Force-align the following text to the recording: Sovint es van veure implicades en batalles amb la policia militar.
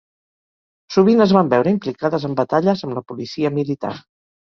Sovint 0.95 1.19
es 1.25 1.33
van 1.37 1.51
veure 1.51 1.69
implicades 1.73 2.25
en 2.29 2.33
batalles 2.39 2.81
amb 2.87 2.97
la 3.01 3.05
policia 3.13 3.53
militar. 3.59 3.93